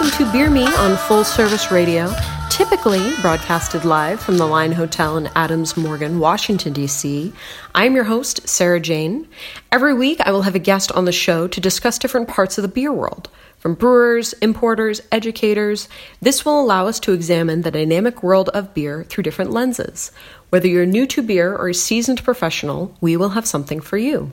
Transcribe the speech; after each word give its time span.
Welcome 0.00 0.24
to 0.24 0.32
Beer 0.32 0.48
Me 0.48 0.64
on 0.64 0.96
Full 0.96 1.24
Service 1.24 1.70
Radio, 1.70 2.10
typically 2.48 3.12
broadcasted 3.20 3.84
live 3.84 4.18
from 4.18 4.38
the 4.38 4.46
Line 4.46 4.72
Hotel 4.72 5.18
in 5.18 5.28
Adams 5.36 5.76
Morgan, 5.76 6.18
Washington, 6.18 6.72
D.C. 6.72 7.34
I'm 7.74 7.94
your 7.94 8.04
host, 8.04 8.48
Sarah 8.48 8.80
Jane. 8.80 9.28
Every 9.70 9.92
week, 9.92 10.18
I 10.22 10.30
will 10.30 10.40
have 10.40 10.54
a 10.54 10.58
guest 10.58 10.90
on 10.92 11.04
the 11.04 11.12
show 11.12 11.46
to 11.48 11.60
discuss 11.60 11.98
different 11.98 12.28
parts 12.28 12.56
of 12.56 12.62
the 12.62 12.68
beer 12.68 12.90
world. 12.90 13.28
From 13.58 13.74
brewers, 13.74 14.32
importers, 14.40 15.02
educators, 15.12 15.86
this 16.22 16.46
will 16.46 16.58
allow 16.58 16.86
us 16.86 16.98
to 17.00 17.12
examine 17.12 17.60
the 17.60 17.70
dynamic 17.70 18.22
world 18.22 18.48
of 18.54 18.72
beer 18.72 19.04
through 19.04 19.24
different 19.24 19.50
lenses. 19.50 20.12
Whether 20.48 20.68
you're 20.68 20.86
new 20.86 21.06
to 21.08 21.20
beer 21.20 21.54
or 21.54 21.68
a 21.68 21.74
seasoned 21.74 22.24
professional, 22.24 22.96
we 23.02 23.18
will 23.18 23.30
have 23.30 23.46
something 23.46 23.82
for 23.82 23.98
you. 23.98 24.32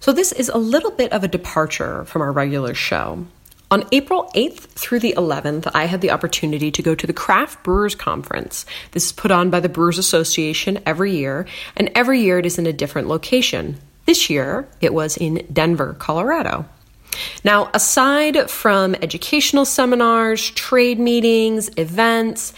So, 0.00 0.14
this 0.14 0.32
is 0.32 0.48
a 0.48 0.56
little 0.56 0.92
bit 0.92 1.12
of 1.12 1.22
a 1.22 1.28
departure 1.28 2.06
from 2.06 2.22
our 2.22 2.32
regular 2.32 2.72
show. 2.72 3.26
On 3.72 3.86
April 3.90 4.30
8th 4.34 4.66
through 4.74 4.98
the 4.98 5.14
11th, 5.16 5.70
I 5.72 5.86
had 5.86 6.02
the 6.02 6.10
opportunity 6.10 6.70
to 6.70 6.82
go 6.82 6.94
to 6.94 7.06
the 7.06 7.14
Craft 7.14 7.62
Brewers 7.62 7.94
Conference. 7.94 8.66
This 8.90 9.06
is 9.06 9.12
put 9.12 9.30
on 9.30 9.48
by 9.48 9.60
the 9.60 9.70
Brewers 9.70 9.96
Association 9.96 10.80
every 10.84 11.16
year, 11.16 11.46
and 11.74 11.90
every 11.94 12.20
year 12.20 12.38
it 12.38 12.44
is 12.44 12.58
in 12.58 12.66
a 12.66 12.72
different 12.74 13.08
location. 13.08 13.78
This 14.04 14.28
year, 14.28 14.68
it 14.82 14.92
was 14.92 15.16
in 15.16 15.46
Denver, 15.50 15.96
Colorado. 15.98 16.66
Now, 17.44 17.70
aside 17.72 18.50
from 18.50 18.94
educational 18.96 19.64
seminars, 19.64 20.50
trade 20.50 20.98
meetings, 20.98 21.70
events, 21.78 22.52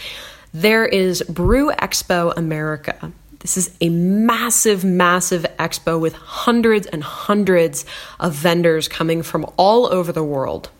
there 0.53 0.85
is 0.85 1.23
Brew 1.29 1.71
Expo 1.71 2.35
America. 2.35 3.13
This 3.39 3.55
is 3.55 3.73
a 3.79 3.87
massive, 3.87 4.83
massive 4.83 5.45
expo 5.57 5.97
with 5.97 6.13
hundreds 6.13 6.87
and 6.87 7.01
hundreds 7.01 7.85
of 8.19 8.33
vendors 8.33 8.89
coming 8.89 9.23
from 9.23 9.45
all 9.55 9.85
over 9.85 10.11
the 10.11 10.21
world. 10.21 10.71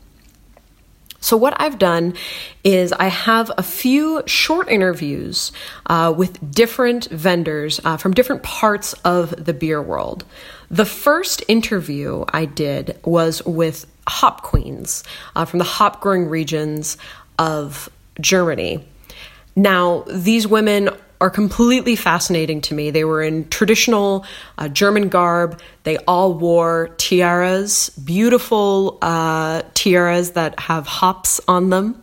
So, 1.25 1.37
what 1.37 1.59
I've 1.59 1.79
done 1.79 2.13
is 2.63 2.93
I 2.93 3.07
have 3.07 3.51
a 3.57 3.63
few 3.63 4.21
short 4.27 4.69
interviews 4.69 5.51
uh, 5.87 6.13
with 6.15 6.51
different 6.53 7.05
vendors 7.05 7.81
uh, 7.83 7.97
from 7.97 8.13
different 8.13 8.43
parts 8.43 8.93
of 9.03 9.31
the 9.43 9.51
beer 9.51 9.81
world. 9.81 10.23
The 10.69 10.85
first 10.85 11.43
interview 11.47 12.25
I 12.31 12.45
did 12.45 12.99
was 13.03 13.43
with 13.43 13.87
hop 14.07 14.43
queens 14.43 15.03
uh, 15.35 15.45
from 15.45 15.57
the 15.57 15.65
hop 15.65 15.99
growing 15.99 16.29
regions 16.29 16.95
of 17.39 17.89
Germany. 18.21 18.87
Now, 19.55 20.05
these 20.07 20.45
women 20.45 20.91
are 21.21 21.29
completely 21.29 21.95
fascinating 21.95 22.61
to 22.61 22.73
me. 22.73 22.91
They 22.91 23.05
were 23.05 23.21
in 23.21 23.47
traditional 23.49 24.25
uh, 24.57 24.67
German 24.67 25.09
garb. 25.09 25.59
They 25.83 25.97
all 25.99 26.33
wore 26.33 26.89
tiaras, 26.97 27.89
beautiful 28.03 28.97
uh, 29.01 29.61
tiaras 29.73 30.31
that 30.31 30.59
have 30.59 30.87
hops 30.87 31.39
on 31.47 31.69
them. 31.69 32.01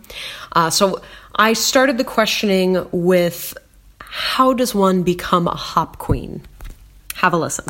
Uh, 0.52 0.70
so 0.70 1.02
I 1.36 1.52
started 1.52 1.98
the 1.98 2.04
questioning 2.04 2.86
with 2.92 3.56
how 4.00 4.52
does 4.52 4.74
one 4.74 5.02
become 5.02 5.48
a 5.48 5.54
hop 5.54 5.98
queen? 5.98 6.42
Have 7.14 7.32
a 7.32 7.38
listen. 7.38 7.64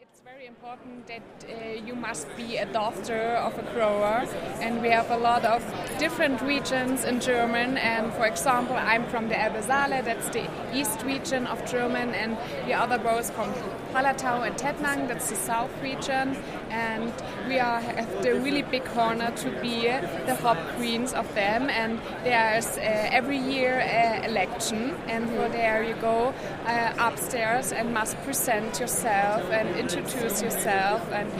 It's 0.00 0.20
very 0.20 0.46
important 0.46 1.06
that 1.06 1.22
uh, 1.48 1.86
you 1.86 1.93
must 2.08 2.28
be 2.36 2.58
a 2.58 2.66
daughter 2.66 3.22
of 3.46 3.58
a 3.58 3.62
grower, 3.72 4.26
and 4.60 4.82
we 4.82 4.90
have 4.90 5.10
a 5.10 5.16
lot 5.16 5.42
of 5.42 5.62
different 5.98 6.38
regions 6.42 7.02
in 7.02 7.18
German. 7.18 7.78
And 7.78 8.12
for 8.12 8.26
example, 8.26 8.76
I'm 8.76 9.06
from 9.06 9.28
the 9.30 9.40
Elbe 9.40 9.62
Saale, 9.62 10.04
that's 10.04 10.28
the 10.28 10.46
east 10.74 11.02
region 11.02 11.46
of 11.46 11.64
German, 11.64 12.12
and 12.22 12.36
the 12.66 12.74
other 12.74 12.98
growers 12.98 13.30
from 13.30 13.48
Hallertau 13.94 14.44
and 14.44 14.56
Tettnang, 14.56 15.06
that's 15.06 15.30
the 15.30 15.36
south 15.36 15.70
region. 15.80 16.36
And 16.68 17.12
we 17.46 17.60
are 17.60 17.80
have 17.80 18.22
the 18.24 18.34
really 18.34 18.62
big 18.62 18.82
honor 18.96 19.30
to 19.36 19.50
be 19.62 19.82
the 20.26 20.34
hop 20.34 20.58
queens 20.74 21.12
of 21.12 21.32
them. 21.36 21.70
And 21.70 22.00
there's 22.24 22.66
uh, 22.76 22.80
every 22.80 23.38
year 23.38 23.78
an 23.78 24.24
election, 24.24 24.96
and 25.06 25.30
for 25.30 25.48
there 25.48 25.84
you 25.84 25.94
go 25.94 26.34
uh, 26.66 26.92
upstairs 26.98 27.70
and 27.70 27.94
must 27.94 28.16
present 28.22 28.80
yourself 28.80 29.48
and 29.52 29.76
introduce 29.76 30.42
yourself 30.42 31.08
and 31.12 31.30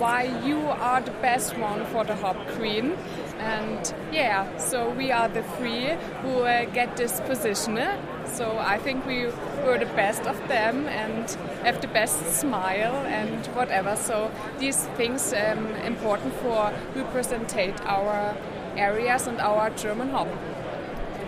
why 0.00 0.24
you 0.44 0.58
are 0.58 1.00
the 1.00 1.14
best 1.22 1.56
one 1.58 1.86
for 1.86 2.02
the 2.04 2.16
hop 2.16 2.36
queen. 2.56 2.96
And 3.40 3.94
yeah, 4.12 4.56
so 4.58 4.90
we 4.90 5.10
are 5.10 5.28
the 5.28 5.42
three 5.56 5.96
who 6.22 6.40
uh, 6.40 6.66
get 6.66 6.96
this 6.96 7.20
position. 7.20 7.78
So 8.26 8.58
I 8.58 8.78
think 8.78 9.06
we 9.06 9.26
were 9.64 9.78
the 9.78 9.90
best 9.96 10.22
of 10.26 10.36
them 10.46 10.86
and 10.86 11.28
have 11.64 11.80
the 11.80 11.88
best 11.88 12.40
smile 12.40 12.94
and 13.06 13.46
whatever. 13.56 13.96
So 13.96 14.30
these 14.58 14.84
things 14.96 15.32
um, 15.32 15.66
important 15.84 16.34
for 16.34 16.72
representate 16.94 17.80
our 17.86 18.36
areas 18.76 19.26
and 19.26 19.40
our 19.40 19.70
German 19.70 20.10
hop. 20.10 20.28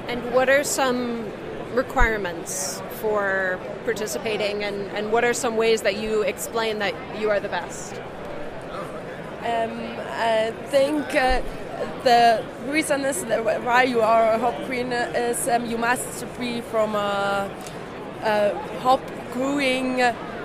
And 0.08 0.32
what 0.32 0.48
are 0.48 0.64
some 0.64 1.26
requirements 1.74 2.82
for 3.00 3.58
participating, 3.84 4.62
and, 4.62 4.90
and 4.90 5.10
what 5.10 5.24
are 5.24 5.32
some 5.34 5.56
ways 5.56 5.82
that 5.82 5.96
you 5.96 6.22
explain 6.22 6.78
that 6.80 6.94
you 7.18 7.30
are 7.30 7.40
the 7.40 7.48
best? 7.48 7.94
Um, 9.40 9.72
I 10.10 10.52
think 10.66 11.14
uh, 11.14 11.40
the 12.04 12.44
reason 12.68 13.04
is 13.04 13.22
why 13.64 13.82
you 13.84 14.00
are 14.00 14.32
a 14.32 14.38
hop 14.38 14.54
queen 14.66 14.92
is 14.92 15.48
um, 15.48 15.66
you 15.66 15.78
must 15.78 16.24
be 16.38 16.60
from 16.60 16.94
a, 16.94 17.50
a 18.22 18.58
hop 18.80 19.00
growing 19.32 20.00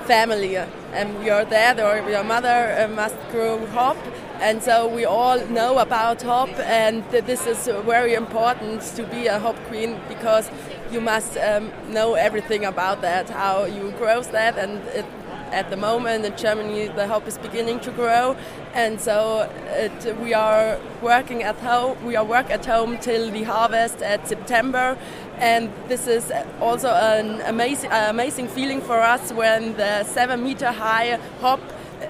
family. 0.06 0.58
And 0.94 1.24
your 1.24 1.44
dad 1.44 1.80
or 1.80 2.10
your 2.10 2.24
mother 2.24 2.76
uh, 2.80 2.88
must 2.88 3.18
grow 3.32 3.66
hop, 3.68 3.98
and 4.40 4.64
so 4.64 4.88
we 4.88 5.06
all 5.06 5.38
know 5.48 5.80
about 5.80 6.22
hop, 6.22 6.50
and 6.60 7.04
th- 7.12 7.26
this 7.26 7.46
is 7.46 7.68
very 7.86 8.14
important 8.14 8.82
to 8.96 9.04
be 9.04 9.28
a 9.28 9.38
hop 9.38 9.58
queen 9.68 10.00
because 10.08 10.50
you 10.92 11.02
must 11.02 11.38
um, 11.38 11.72
know 11.90 12.16
everything 12.16 12.64
about 12.66 13.02
that, 13.02 13.30
how 13.30 13.66
you 13.66 13.92
grow 14.00 14.22
that, 14.22 14.58
and 14.58 14.82
it, 14.96 15.06
at 15.52 15.70
the 15.70 15.78
moment 15.78 16.26
in 16.26 16.36
Germany 16.38 16.88
the 16.88 17.08
hop 17.08 17.28
is 17.28 17.38
beginning 17.38 17.80
to 17.82 17.92
grow, 17.92 18.36
and 18.74 19.00
so 19.00 19.50
it, 19.70 20.18
we 20.20 20.34
are 20.34 20.80
working 21.02 21.44
at 21.44 21.56
home. 21.58 21.98
We 22.06 22.16
are 22.16 22.26
work 22.26 22.50
at 22.50 22.66
home 22.66 22.98
till 22.98 23.32
the 23.32 23.44
harvest 23.44 24.02
at 24.02 24.28
September, 24.28 24.98
and 25.40 25.70
this 25.88 26.08
is 26.08 26.32
also 26.60 26.90
an 26.90 27.42
amazing, 27.42 27.92
amazing 27.92 28.48
feeling 28.48 28.82
for 28.82 29.00
us 29.00 29.32
when 29.32 29.76
the 29.78 30.04
seven 30.04 30.44
meter 30.44 30.72
high 30.72 31.20
hop 31.42 31.60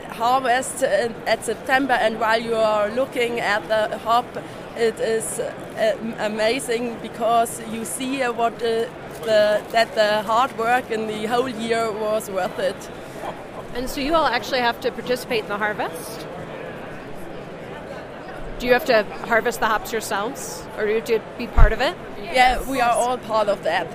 harvest 0.10 0.84
uh, 0.84 1.10
at 1.26 1.46
September, 1.46 1.94
and 1.94 2.20
while 2.20 2.42
you 2.42 2.56
are 2.56 2.90
looking 2.90 3.40
at 3.40 3.68
the 3.68 3.98
hop, 4.00 4.26
it 4.76 5.00
is 5.00 5.40
uh, 5.40 5.96
amazing 6.20 6.98
because 7.02 7.62
you 7.72 7.86
see 7.86 8.22
what 8.24 8.54
uh, 8.56 8.86
the, 9.24 9.62
that 9.72 9.94
the 9.96 10.24
hard 10.24 10.58
work 10.58 10.92
in 10.92 11.08
the 11.08 11.26
whole 11.26 11.50
year 11.50 11.92
was 11.92 12.30
worth 12.30 12.60
it. 12.60 12.90
And 13.78 13.88
so 13.88 14.02
you 14.02 14.16
all 14.16 14.26
actually 14.26 14.62
have 14.62 14.82
to 14.82 14.92
participate 14.92 15.44
in 15.44 15.50
the 15.50 15.58
harvest? 15.58 16.26
Do 18.58 18.66
you 18.66 18.74
have 18.74 18.86
to 18.86 19.04
harvest 19.28 19.60
the 19.60 19.68
hops 19.68 19.92
yourselves, 19.92 20.66
or 20.78 20.86
do 20.86 20.90
you 20.90 20.96
have 20.96 21.06
to 21.06 21.22
be 21.38 21.46
part 21.46 21.74
of 21.74 21.82
it? 21.82 21.96
Yeah, 22.20 22.68
we 22.68 22.82
are 22.82 22.96
all 22.96 23.20
part 23.20 23.50
of 23.50 23.62
that. 23.66 23.86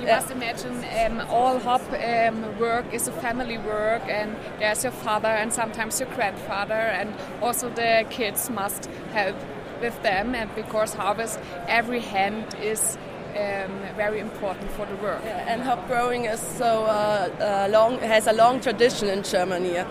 You 0.00 0.06
Yeah. 0.06 0.16
must 0.16 0.32
imagine 0.32 0.84
um, 1.04 1.20
all 1.30 1.60
hop 1.60 1.82
um, 1.92 2.58
work 2.58 2.92
is 2.92 3.06
a 3.06 3.12
family 3.12 3.58
work, 3.58 4.02
and 4.08 4.34
there's 4.58 4.82
your 4.82 4.92
father 4.92 5.28
and 5.28 5.52
sometimes 5.52 6.00
your 6.00 6.08
grandfather, 6.16 6.82
and 6.98 7.14
also 7.40 7.68
the 7.68 8.06
kids 8.10 8.50
must 8.50 8.86
help 9.12 9.36
with 9.80 10.02
them. 10.02 10.34
And 10.34 10.52
because 10.56 10.94
harvest, 10.94 11.38
every 11.68 12.00
hand 12.00 12.56
is 12.60 12.98
um, 13.36 13.96
very 13.96 14.20
important 14.20 14.70
for 14.72 14.86
the 14.86 14.96
work. 14.96 15.22
And 15.24 15.62
hop 15.62 15.86
growing 15.86 16.24
is 16.24 16.40
so 16.40 16.84
uh, 16.84 17.66
uh, 17.68 17.68
long 17.70 17.98
has 17.98 18.26
a 18.26 18.32
long 18.32 18.60
tradition 18.60 19.08
in 19.08 19.22
Germany. 19.22 19.84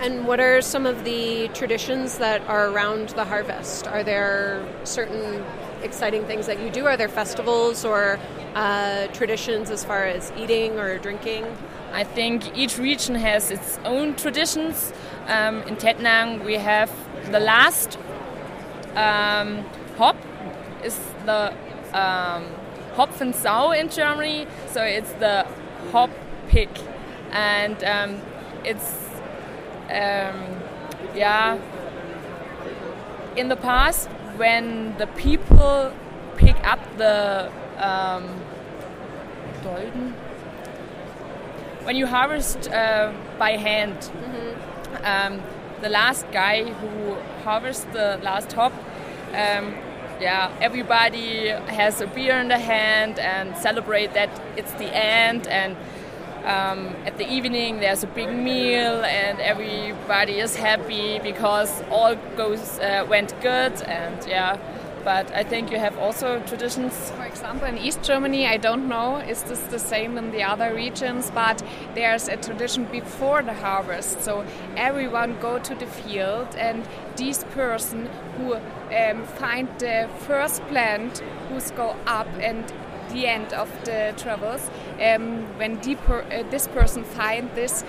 And 0.00 0.28
what 0.28 0.38
are 0.38 0.62
some 0.62 0.86
of 0.86 1.02
the 1.02 1.48
traditions 1.48 2.18
that 2.18 2.40
are 2.42 2.68
around 2.68 3.08
the 3.10 3.24
harvest? 3.24 3.88
Are 3.88 4.04
there 4.04 4.64
certain 4.84 5.44
exciting 5.82 6.24
things 6.24 6.46
that 6.46 6.60
you 6.60 6.70
do? 6.70 6.86
Are 6.86 6.96
there 6.96 7.08
festivals 7.08 7.84
or 7.84 8.20
uh, 8.54 9.08
traditions 9.08 9.70
as 9.70 9.84
far 9.84 10.04
as 10.04 10.32
eating 10.36 10.78
or 10.78 10.98
drinking? 10.98 11.44
I 11.92 12.04
think 12.04 12.56
each 12.56 12.78
region 12.78 13.16
has 13.16 13.50
its 13.50 13.80
own 13.84 14.14
traditions. 14.14 14.92
Um, 15.26 15.62
in 15.62 15.74
Tettnang, 15.74 16.44
we 16.44 16.54
have 16.54 16.92
the 17.32 17.40
last 17.40 17.98
um, 18.94 19.64
hop 19.96 20.16
is 20.84 20.96
the 21.26 21.52
um, 21.92 22.46
Hopfensau 22.94 23.78
in 23.78 23.88
Germany, 23.88 24.46
so 24.66 24.82
it's 24.82 25.12
the 25.14 25.46
hop 25.92 26.10
pick, 26.48 26.70
and 27.30 27.82
um, 27.84 28.20
it's 28.64 28.92
um, 29.90 30.60
yeah. 31.14 31.58
In 33.36 33.48
the 33.48 33.56
past, 33.56 34.08
when 34.36 34.96
the 34.98 35.06
people 35.06 35.92
pick 36.36 36.56
up 36.66 36.80
the 36.96 37.52
um, 37.76 38.24
Dolden, 39.62 40.12
when 41.84 41.96
you 41.96 42.06
harvest 42.06 42.68
uh, 42.68 43.12
by 43.38 43.52
hand, 43.52 44.10
um, 45.04 45.40
the 45.80 45.88
last 45.88 46.26
guy 46.32 46.64
who 46.64 47.14
harvests 47.44 47.84
the 47.92 48.18
last 48.22 48.52
hop, 48.52 48.72
um, 49.32 49.74
yeah, 50.20 50.52
everybody 50.60 51.48
has 51.48 52.00
a 52.00 52.06
beer 52.06 52.38
in 52.38 52.48
the 52.48 52.58
hand 52.58 53.18
and 53.18 53.56
celebrate 53.56 54.14
that 54.14 54.30
it's 54.56 54.72
the 54.74 54.94
end. 54.94 55.46
And 55.48 55.76
um, 56.44 56.94
at 57.04 57.18
the 57.18 57.30
evening, 57.30 57.80
there's 57.80 58.02
a 58.02 58.06
big 58.06 58.32
meal 58.32 59.02
and 59.04 59.38
everybody 59.40 60.40
is 60.40 60.56
happy 60.56 61.18
because 61.20 61.82
all 61.90 62.16
goes 62.36 62.78
uh, 62.78 63.06
went 63.08 63.38
good. 63.40 63.80
And 63.82 64.26
yeah, 64.26 64.58
but 65.08 65.34
I 65.34 65.42
think 65.42 65.70
you 65.70 65.78
have 65.78 65.96
also 65.98 66.38
traditions 66.40 66.92
For 67.16 67.24
example, 67.24 67.66
in 67.66 67.78
East 67.78 68.02
Germany, 68.02 68.46
I 68.46 68.58
don't 68.58 68.88
know, 68.88 69.16
is 69.16 69.42
this 69.44 69.60
the 69.60 69.78
same 69.78 70.18
in 70.18 70.32
the 70.32 70.42
other 70.42 70.74
regions, 70.74 71.30
but 71.34 71.62
there's 71.94 72.28
a 72.28 72.36
tradition 72.36 72.84
before 72.84 73.42
the 73.42 73.54
harvest. 73.54 74.20
So 74.20 74.44
everyone 74.76 75.40
go 75.40 75.58
to 75.60 75.74
the 75.74 75.86
field 75.86 76.48
and 76.56 76.86
this 77.16 77.42
person 77.54 78.10
who 78.36 78.56
um, 78.56 79.24
find 79.40 79.66
the 79.78 80.10
first 80.26 80.60
plant 80.68 81.22
who's 81.48 81.70
go 81.70 81.96
up 82.06 82.28
and 82.38 82.70
the 83.10 83.26
end 83.26 83.54
of 83.54 83.70
the 83.84 84.12
travels, 84.18 84.70
um, 85.00 85.46
when 85.56 85.78
uh, 85.78 86.42
this 86.50 86.66
person 86.68 87.02
find 87.02 87.50
this 87.54 87.82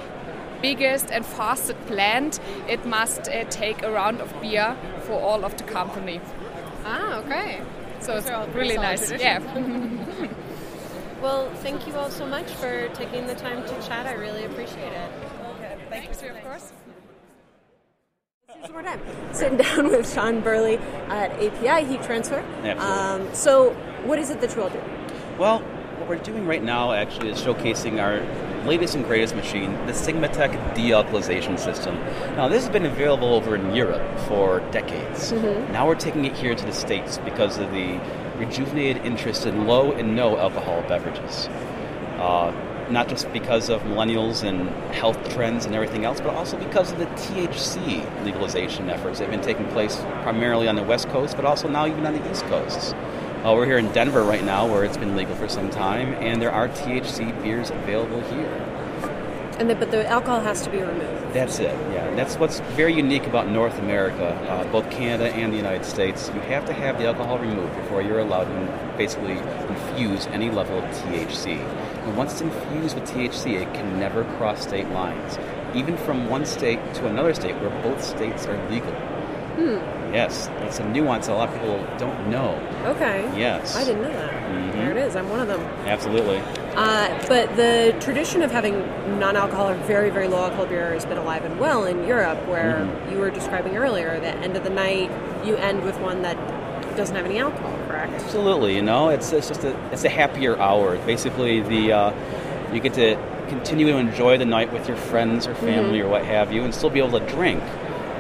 biggest 0.62 1.12
and 1.12 1.26
fastest 1.26 1.80
plant, 1.86 2.40
it 2.70 2.86
must 2.86 3.28
uh, 3.28 3.44
take 3.50 3.84
a 3.84 3.92
round 3.92 4.22
of 4.22 4.42
beer 4.42 4.78
for 5.02 5.20
all 5.20 5.44
of 5.44 5.58
the 5.58 5.64
company. 5.64 6.22
Ah, 6.86 7.20
okay. 7.20 7.62
So 8.00 8.14
Those 8.14 8.28
are 8.28 8.34
all 8.36 8.44
it's 8.46 8.56
really 8.56 8.78
nice. 8.78 9.08
traditions. 9.08 9.22
Yeah. 9.22 10.28
Well, 11.22 11.54
thank 11.56 11.86
you 11.86 11.94
all 11.96 12.10
so 12.10 12.26
much 12.26 12.50
for 12.50 12.88
taking 12.94 13.28
the 13.28 13.36
time 13.36 13.62
to 13.64 13.82
chat. 13.86 14.06
I 14.06 14.14
really 14.14 14.46
appreciate 14.46 14.94
it. 14.94 15.12
Thank 15.90 16.22
you, 16.22 16.30
of 16.30 16.42
course. 16.44 16.72
One 18.62 18.72
more 18.72 18.84
time. 18.84 19.02
Sitting 19.34 19.58
down 19.66 19.90
with 19.90 20.10
Sean 20.14 20.40
Burley 20.40 20.78
at 21.10 21.32
API 21.32 21.86
Heat 21.86 22.04
Transfer. 22.04 22.40
Absolutely. 22.64 22.70
Um, 22.80 23.34
so, 23.34 23.72
what 24.06 24.18
is 24.18 24.30
it 24.30 24.40
that 24.40 24.56
you 24.56 24.62
all 24.64 24.70
do? 24.70 24.82
Well, 25.38 25.60
what 25.60 26.08
we're 26.08 26.24
doing 26.24 26.48
right 26.48 26.64
now 26.64 26.94
actually 26.94 27.32
is 27.32 27.42
showcasing 27.42 28.02
our 28.02 28.20
latest 28.66 28.96
and 28.96 29.06
greatest 29.06 29.36
machine, 29.36 29.74
the 29.86 29.94
Sigmatech 29.94 30.76
dealcoholization 30.76 31.60
system. 31.60 31.96
Now, 32.36 32.48
this 32.48 32.64
has 32.64 32.72
been 32.72 32.86
available 32.86 33.34
over 33.34 33.56
in 33.56 33.74
Europe 33.74 34.20
for 34.22 34.60
decades. 34.72 35.32
Now 35.72 35.88
we're 35.88 35.96
taking 35.96 36.26
it 36.26 36.36
here 36.36 36.56
to 36.56 36.66
the 36.66 36.74
States 36.74 37.18
because 37.20 37.58
of 37.58 37.72
the 37.72 38.00
rejuvenated 38.38 39.06
interest 39.06 39.46
in 39.46 39.68
low 39.68 39.92
and 39.92 40.16
no 40.16 40.38
alcohol 40.38 40.82
beverages. 40.88 41.48
Uh, 42.18 42.54
not 42.90 43.08
just 43.08 43.32
because 43.32 43.70
of 43.70 43.82
millennials 43.84 44.44
and 44.44 44.70
health 44.94 45.18
trends 45.34 45.66
and 45.66 45.76
everything 45.76 46.06
else, 46.06 46.20
but 46.20 46.34
also 46.34 46.58
because 46.58 46.92
of 46.92 46.98
the 46.98 47.06
THC 47.06 48.24
legalization 48.24 48.90
efforts 48.90 49.20
that 49.20 49.26
have 49.26 49.32
been 49.32 49.46
taking 49.46 49.68
place 49.68 49.98
primarily 50.24 50.68
on 50.68 50.76
the 50.76 50.84
West 50.84 51.08
Coast, 51.10 51.36
but 51.36 51.46
also 51.46 51.68
now 51.68 51.86
even 51.86 52.06
on 52.06 52.14
the 52.14 52.32
East 52.32 52.44
Coast. 52.46 52.96
Uh, 53.40 53.54
we're 53.54 53.66
here 53.66 53.78
in 53.78 53.90
Denver 53.94 54.22
right 54.22 54.44
now, 54.44 54.68
where 54.68 54.84
it's 54.84 54.98
been 54.98 55.16
legal 55.16 55.34
for 55.34 55.48
some 55.48 55.70
time, 55.70 56.14
and 56.16 56.42
there 56.42 56.52
are 56.52 56.68
THC 56.68 57.32
beers 57.42 57.70
available 57.70 58.20
here. 58.34 58.52
And 59.58 59.70
the, 59.70 59.76
but 59.76 59.92
the 59.92 60.06
alcohol 60.10 60.42
has 60.42 60.62
to 60.64 60.70
be 60.70 60.80
removed. 60.82 61.34
That's 61.34 61.58
it. 61.60 61.72
Yeah, 61.94 62.14
that's 62.16 62.36
what's 62.36 62.60
very 62.76 62.94
unique 62.94 63.28
about 63.28 63.48
North 63.48 63.80
America, 63.80 64.34
uh, 64.50 64.70
both 64.74 64.92
Canada 64.92 65.34
and 65.34 65.54
the 65.54 65.58
United 65.58 65.86
States. 65.86 66.30
You 66.34 66.42
have 66.42 66.66
to 66.66 66.74
have 66.74 66.98
the 66.98 67.08
alcohol 67.08 67.40
removed 67.40 67.74
before 67.78 68.02
you're 68.02 68.20
allowed 68.20 68.44
to 68.44 68.94
basically 68.98 69.38
infuse 69.38 70.28
any 70.28 70.52
level 70.52 70.78
of 70.78 70.84
THC. 70.84 71.60
And 71.60 72.18
once 72.18 72.34
it's 72.34 72.42
infused 72.42 73.00
with 73.00 73.10
THC, 73.10 73.62
it 73.62 73.74
can 73.74 73.98
never 73.98 74.26
cross 74.36 74.64
state 74.64 74.90
lines, 74.90 75.40
even 75.74 75.96
from 75.96 76.28
one 76.28 76.46
state 76.46 76.80
to 76.96 77.08
another 77.08 77.34
state 77.34 77.56
where 77.62 77.70
both 77.84 78.04
states 78.04 78.48
are 78.48 78.70
legal. 78.70 78.94
Yes, 80.14 80.48
that's 80.60 80.80
a 80.80 80.90
nuance 80.90 81.28
a 81.28 81.34
lot 81.34 81.50
of 81.50 81.56
people 81.56 81.86
don't 81.98 82.30
know. 82.30 82.60
Okay. 82.86 83.30
Yes. 83.38 83.76
I 83.76 83.84
didn't 83.84 84.02
know 84.02 84.12
that. 84.12 84.32
Mhm. 84.34 84.74
There 84.74 84.92
it 84.92 84.98
is. 84.98 85.16
I'm 85.16 85.30
one 85.30 85.40
of 85.40 85.48
them. 85.48 85.62
Absolutely. 85.86 86.42
Uh, 86.76 87.10
but 87.28 87.56
the 87.56 87.96
tradition 88.00 88.42
of 88.42 88.52
having 88.52 88.80
non-alcoholic, 89.20 89.78
very, 89.80 90.10
very 90.10 90.28
low 90.28 90.44
alcohol 90.44 90.66
beer 90.66 90.94
has 90.94 91.06
been 91.06 91.18
alive 91.18 91.44
and 91.46 91.60
well 91.60 91.86
in 91.86 92.08
Europe, 92.08 92.40
where 92.48 92.78
Mm-hmm. 92.88 93.12
you 93.14 93.20
were 93.20 93.30
describing 93.30 93.78
earlier. 93.78 94.20
The 94.20 94.30
end 94.38 94.56
of 94.58 94.64
the 94.64 94.70
night, 94.70 95.12
you 95.46 95.56
end 95.58 95.84
with 95.84 96.00
one 96.00 96.22
that 96.24 96.38
doesn't 96.98 97.16
have 97.16 97.26
any 97.26 97.40
alcohol. 97.40 97.74
Correct. 97.88 98.14
Absolutely, 98.14 98.76
you 98.76 98.82
know, 98.82 99.10
it's, 99.10 99.32
it's 99.32 99.48
just 99.48 99.64
a 99.64 99.76
it's 99.92 100.04
a 100.06 100.10
happier 100.10 100.58
hour. 100.58 100.98
Basically, 101.06 101.62
the 101.62 101.92
uh, 101.94 102.14
you 102.74 102.80
get 102.80 102.94
to 102.96 103.16
continue 103.48 103.88
to 103.88 103.98
enjoy 103.98 104.38
the 104.38 104.46
night 104.46 104.72
with 104.74 104.88
your 104.88 104.98
friends 104.98 105.48
or 105.48 105.56
family 105.56 106.02
or 106.02 106.08
what 106.08 106.24
have 106.26 106.52
you, 106.52 106.64
and 106.64 106.74
still 106.74 106.90
be 106.90 107.00
able 107.00 107.20
to 107.20 107.26
drink. 107.28 107.62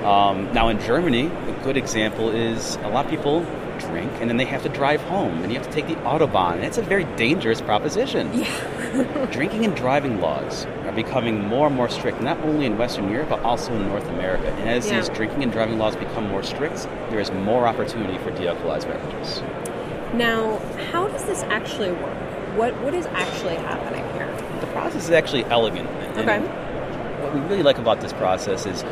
Um, 0.03 0.51
now, 0.53 0.69
in 0.69 0.79
Germany, 0.79 1.27
a 1.27 1.59
good 1.63 1.77
example 1.77 2.29
is 2.29 2.75
a 2.77 2.89
lot 2.89 3.05
of 3.05 3.11
people 3.11 3.45
drink 3.79 4.11
and 4.19 4.29
then 4.29 4.37
they 4.37 4.45
have 4.45 4.63
to 4.63 4.69
drive 4.69 5.01
home, 5.03 5.41
and 5.43 5.51
you 5.51 5.57
have 5.57 5.67
to 5.67 5.73
take 5.73 5.87
the 5.87 5.95
autobahn, 6.01 6.55
and 6.55 6.63
it's 6.65 6.77
a 6.77 6.81
very 6.81 7.05
dangerous 7.15 7.61
proposition. 7.61 8.31
Yeah. 8.33 9.27
Drinking 9.31 9.65
and 9.65 9.75
driving 9.75 10.19
laws 10.19 10.65
are 10.85 10.91
becoming 10.91 11.47
more 11.47 11.67
and 11.67 11.75
more 11.75 11.89
strict, 11.89 12.21
not 12.21 12.37
only 12.39 12.65
in 12.65 12.77
Western 12.77 13.09
Europe 13.09 13.29
but 13.29 13.39
also 13.41 13.73
in 13.73 13.87
North 13.87 14.07
America. 14.09 14.47
And 14.47 14.69
as 14.69 14.87
Yeah. 14.87 14.99
these 14.99 15.09
drinking 15.09 15.43
and 15.43 15.51
driving 15.51 15.77
laws 15.77 15.95
become 15.95 16.27
more 16.29 16.43
strict, 16.43 16.87
there 17.09 17.19
is 17.19 17.31
more 17.31 17.67
opportunity 17.67 18.17
for 18.17 18.31
de-alcoholized 18.31 18.87
beverages. 18.87 19.41
Now, 20.13 20.59
how 20.91 21.07
does 21.07 21.23
this 21.25 21.43
actually 21.43 21.91
work? 21.91 22.17
What 22.57 22.73
What 22.81 22.93
is 22.93 23.05
actually 23.07 23.55
happening 23.55 24.03
here? 24.13 24.27
The 24.59 24.67
process 24.67 25.05
is 25.05 25.11
actually 25.11 25.45
elegant. 25.45 25.87
Okay. 26.17 26.39
What 26.39 27.33
we 27.33 27.41
really 27.41 27.63
like 27.63 27.77
about 27.77 28.01
this 28.01 28.11
process 28.13 28.65
is 28.65 28.83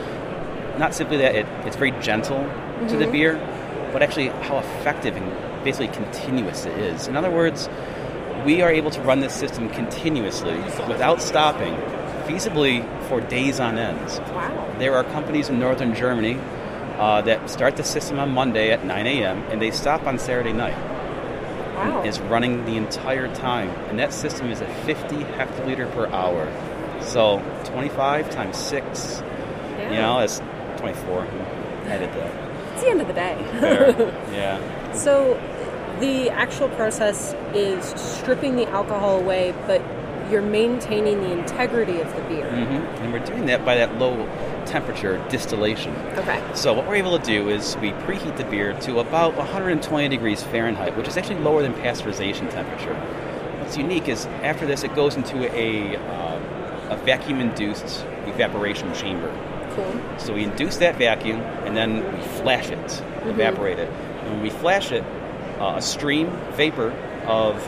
not 0.80 0.94
simply 0.94 1.18
that 1.18 1.36
it, 1.36 1.46
it's 1.66 1.76
very 1.76 1.92
gentle 2.02 2.38
to 2.40 2.44
Mm-hmm. 2.78 3.00
the 3.00 3.08
beer, 3.08 3.90
but 3.92 4.04
actually 4.04 4.28
how 4.28 4.60
effective 4.60 5.16
and 5.16 5.64
basically 5.64 5.88
continuous 5.88 6.66
it 6.66 6.78
is. 6.78 7.08
In 7.08 7.16
other 7.18 7.32
words, 7.32 7.68
we 8.46 8.62
are 8.62 8.70
able 8.70 8.92
to 8.92 9.02
run 9.02 9.20
this 9.20 9.34
system 9.34 9.68
continuously 9.70 10.56
without 10.88 11.22
stopping, 11.22 11.74
feasibly 12.28 12.86
for 13.10 13.20
days 13.20 13.60
on 13.60 13.78
end. 13.80 14.00
Wow. 14.30 14.76
There 14.78 14.96
are 14.96 15.04
companies 15.06 15.50
in 15.50 15.60
northern 15.60 15.96
Germany 15.96 16.40
uh, 17.00 17.22
that 17.24 17.50
start 17.50 17.78
the 17.78 17.84
system 17.84 18.20
on 18.20 18.30
Monday 18.32 18.72
at 18.72 18.86
9 18.86 19.08
a.m. 19.08 19.40
and 19.50 19.60
they 19.60 19.72
stop 19.72 20.06
on 20.06 20.20
Saturday 20.20 20.54
night 20.54 20.78
Wow. 21.76 22.04
is 22.04 22.20
running 22.20 22.66
the 22.66 22.76
entire 22.76 23.34
time, 23.36 23.70
and 23.90 24.00
that 24.00 24.12
system 24.14 24.50
is 24.52 24.62
at 24.62 24.86
50 24.86 25.16
hectoliter 25.18 25.92
per 25.94 26.08
hour. 26.08 26.48
So 27.02 27.40
25 27.66 28.30
times 28.32 28.58
six, 28.58 29.22
Yeah. 29.78 29.92
you 29.92 29.98
know, 29.98 30.20
that's 30.20 30.40
24. 30.78 31.28
Edit 31.88 32.12
that. 32.14 32.74
It's 32.74 32.84
the 32.84 32.90
end 32.90 33.02
of 33.02 33.08
the 33.08 33.14
day. 33.14 33.36
There. 33.60 33.90
yeah. 34.32 34.94
So, 34.94 35.34
the 36.00 36.30
actual 36.30 36.70
process 36.70 37.34
is 37.54 37.84
stripping 38.00 38.56
the 38.56 38.68
alcohol 38.68 39.20
away, 39.20 39.54
but 39.66 39.82
you're 40.32 40.42
maintaining 40.42 41.22
the 41.22 41.32
integrity 41.32 42.00
of 42.02 42.14
the 42.16 42.22
beer. 42.24 42.50
hmm 42.50 43.04
And 43.04 43.14
we're 43.14 43.26
doing 43.26 43.46
that 43.48 43.64
by 43.66 43.76
that 43.76 43.98
low 43.98 44.28
temperature 44.66 45.24
distillation. 45.30 45.96
Okay. 46.18 46.44
So 46.54 46.74
what 46.74 46.88
we're 46.88 46.96
able 46.96 47.18
to 47.18 47.26
do 47.26 47.50
is 47.50 47.78
we 47.78 47.92
preheat 47.92 48.38
the 48.38 48.44
beer 48.44 48.74
to 48.82 49.00
about 49.00 49.36
120 49.36 50.10
degrees 50.10 50.44
Fahrenheit, 50.44 50.96
which 50.98 51.08
is 51.08 51.18
actually 51.18 51.40
lower 51.40 51.62
than 51.62 51.74
pasteurization 51.74 52.52
temperature. 52.52 52.94
What's 53.60 53.78
unique 53.78 54.08
is 54.08 54.26
after 54.44 54.66
this, 54.66 54.84
it 54.84 54.94
goes 54.96 55.16
into 55.16 55.50
a, 55.56 55.96
uh, 55.96 56.40
a 56.90 56.98
vacuum-induced 56.98 58.06
evaporation 58.26 58.94
chamber. 58.94 59.30
Cool. 59.78 60.02
So 60.18 60.34
we 60.34 60.44
induce 60.44 60.78
that 60.78 60.98
vacuum 60.98 61.40
and 61.40 61.78
then 61.78 62.04
we 62.04 62.22
flash 62.40 62.70
it, 62.72 63.04
evaporate 63.28 63.78
it. 63.78 63.90
And 63.90 64.32
when 64.32 64.42
we 64.42 64.50
flash 64.50 64.92
it, 64.92 65.04
uh, 65.60 65.76
a 65.78 65.82
stream, 65.82 66.32
vapor 66.54 66.92
of 67.28 67.64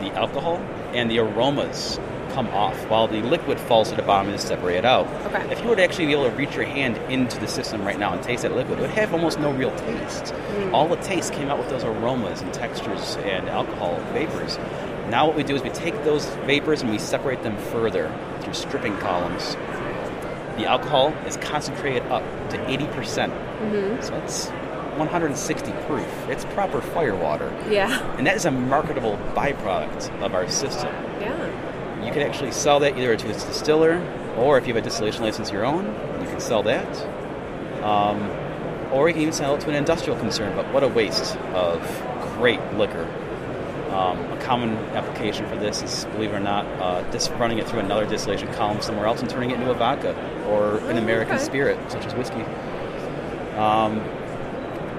the 0.00 0.12
alcohol 0.12 0.56
and 0.92 1.10
the 1.10 1.20
aromas 1.20 1.98
come 2.32 2.48
off 2.48 2.76
while 2.88 3.06
the 3.06 3.22
liquid 3.22 3.58
falls 3.60 3.90
to 3.90 3.96
the 3.96 4.02
bottom 4.02 4.26
and 4.26 4.34
is 4.34 4.42
separated 4.42 4.84
out. 4.84 5.06
Okay. 5.26 5.50
If 5.52 5.62
you 5.62 5.68
were 5.68 5.76
to 5.76 5.82
actually 5.84 6.06
be 6.06 6.12
able 6.12 6.28
to 6.28 6.36
reach 6.36 6.54
your 6.54 6.64
hand 6.64 6.98
into 7.10 7.38
the 7.38 7.48
system 7.48 7.82
right 7.82 7.98
now 7.98 8.12
and 8.12 8.22
taste 8.22 8.42
that 8.42 8.54
liquid, 8.54 8.78
it 8.78 8.82
would 8.82 8.90
have 8.90 9.14
almost 9.14 9.38
no 9.38 9.52
real 9.52 9.74
taste. 9.76 10.34
All 10.72 10.86
the 10.86 10.96
taste 10.96 11.32
came 11.32 11.48
out 11.48 11.58
with 11.58 11.70
those 11.70 11.84
aromas 11.84 12.42
and 12.42 12.52
textures 12.52 13.16
and 13.22 13.48
alcohol 13.48 14.00
vapors. 14.12 14.58
Now 15.08 15.26
what 15.26 15.36
we 15.36 15.44
do 15.44 15.54
is 15.54 15.62
we 15.62 15.70
take 15.70 15.94
those 16.04 16.26
vapors 16.46 16.82
and 16.82 16.90
we 16.90 16.98
separate 16.98 17.42
them 17.42 17.56
further 17.56 18.12
through 18.40 18.54
stripping 18.54 18.98
columns. 18.98 19.56
The 20.56 20.66
alcohol 20.66 21.08
is 21.26 21.36
concentrated 21.38 22.02
up 22.04 22.22
to 22.50 22.58
80%. 22.58 23.30
So 24.02 24.14
it's 24.16 24.48
160 24.98 25.72
proof. 25.86 26.06
It's 26.28 26.44
proper 26.46 26.80
fire 26.80 27.16
water. 27.16 27.52
Yeah. 27.68 28.00
And 28.16 28.26
that 28.26 28.36
is 28.36 28.44
a 28.44 28.50
marketable 28.50 29.16
byproduct 29.34 30.10
of 30.22 30.34
our 30.34 30.48
system. 30.48 30.92
Yeah. 31.20 32.04
You 32.04 32.12
can 32.12 32.22
actually 32.22 32.52
sell 32.52 32.78
that 32.80 32.96
either 32.96 33.16
to 33.16 33.28
a 33.28 33.32
distiller, 33.32 33.98
or 34.36 34.58
if 34.58 34.66
you 34.66 34.74
have 34.74 34.82
a 34.82 34.86
distillation 34.86 35.22
license 35.22 35.48
of 35.48 35.54
your 35.54 35.64
own, 35.64 35.86
you 36.20 36.28
can 36.28 36.40
sell 36.40 36.62
that. 36.64 37.82
Um, 37.82 38.30
or 38.92 39.08
you 39.08 39.14
can 39.14 39.22
even 39.22 39.34
sell 39.34 39.56
it 39.56 39.60
to 39.62 39.68
an 39.70 39.74
industrial 39.74 40.18
concern. 40.18 40.54
But 40.54 40.72
what 40.72 40.82
a 40.84 40.88
waste 40.88 41.36
of 41.54 41.80
great 42.36 42.60
liquor. 42.74 43.08
Um, 43.94 44.18
a 44.32 44.36
common 44.38 44.76
application 44.96 45.46
for 45.46 45.54
this 45.54 45.80
is, 45.80 46.06
believe 46.06 46.32
it 46.32 46.34
or 46.34 46.40
not, 46.40 46.66
uh, 46.82 47.08
just 47.12 47.30
running 47.32 47.58
it 47.58 47.68
through 47.68 47.78
another 47.78 48.04
distillation 48.04 48.52
column 48.54 48.82
somewhere 48.82 49.06
else 49.06 49.20
and 49.20 49.30
turning 49.30 49.52
it 49.52 49.60
into 49.60 49.70
a 49.70 49.74
vodka 49.74 50.16
or 50.48 50.78
an 50.90 50.98
American 50.98 51.36
okay. 51.36 51.44
spirit, 51.44 51.78
such 51.92 52.04
as 52.04 52.12
whiskey. 52.16 52.42
Um, 53.56 54.02